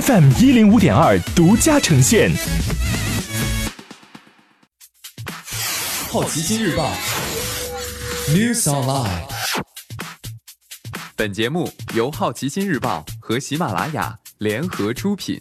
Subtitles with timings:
[0.00, 2.30] FM 一零五点二独家呈现。
[6.08, 6.90] 好奇心日报
[8.30, 9.28] ，News Online。
[11.14, 15.38] 本节目由好奇心日报和喜马拉雅联合出品。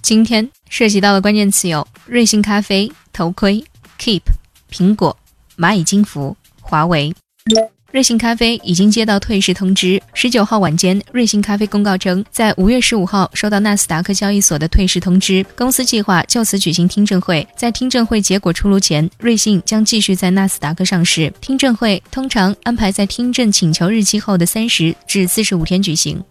[0.00, 3.62] 今天涉及到的关键词有：瑞幸咖啡、头盔、
[3.98, 4.22] Keep、
[4.70, 5.14] 苹果、
[5.58, 7.14] 蚂蚁金服、华为。
[7.96, 9.98] 瑞幸咖啡已经接到退市通知。
[10.12, 17.48] 十九号晚间，瑞幸咖啡公告称，在五月十五号收到纳斯达克交易所的退市通知，公司计划就此举行听证会。
[17.56, 21.32] 在听证会结果出炉前，瑞幸将继续在纳斯达克上市。
[21.40, 26.22] 听证会通常安排在听证请求日期后的三十至四十五天举行。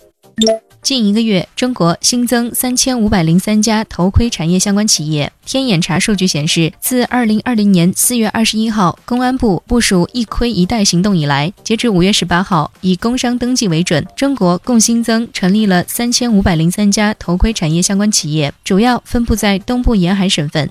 [0.81, 5.31] 近一个月，中国新增三千五百零三家头盔产业相关企业。
[5.43, 20.69] 天眼查数据显示，自二零二零年四月二十一号公安部部署“一盔一带”行动以来，截至五月十八号，以工商登记为准，中国共新增成立了三千五百零三家头盔产业相关企业，主要分布在东部沿海省份。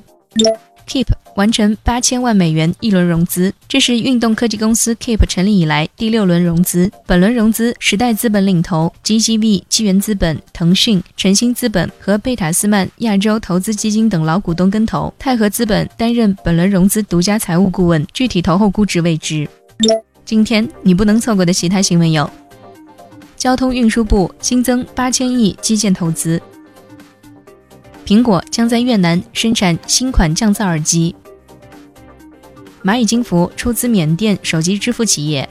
[0.87, 6.91] Keep 完成八千万美元一轮融资，这是运动科技公司 Keep 成立以来第六轮融资。
[7.07, 19.48] 本轮融资，时代资本领投、GGV、纪元资本、腾讯、晨星资本和贝塔斯曼亚洲投资基金等老股东跟投，泰和资本担任本轮融资独家财务顾问，具体投后估值未知。
[20.25, 22.31] 今天你不能错过的其他新闻有：
[23.37, 26.41] 交通运输部新增八千亿基建投资。
[28.07, 31.15] 苹果将在越南生产新款降噪耳机。
[32.85, 35.49] 蚂蚁金服出资缅甸手机支付企业。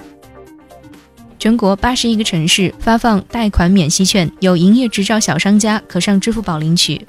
[1.40, 7.06] 全国八十一个城市发放贷款免息券，有营业执照小商家可上支付宝领取。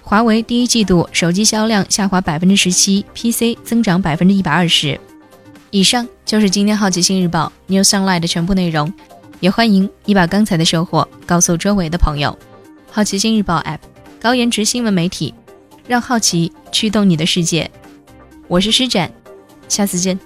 [0.00, 4.98] 华为第一季度手机销量下滑百分之十七，PC 增长百分之一百二十。
[5.70, 8.92] 以上就是今天好奇心日报 New Sunlight 的全部内容，
[9.40, 12.36] 也欢迎你把刚才的收获告诉周围的朋友。
[12.90, 13.78] 好奇心日报 App，
[14.20, 15.32] 高颜值新闻媒体，
[15.86, 17.70] 让好奇驱动你的世界。
[18.52, 19.10] 我是施展，
[19.66, 20.20] 下次见。